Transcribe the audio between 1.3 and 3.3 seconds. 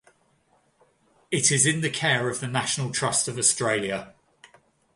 is in the care of the National Trust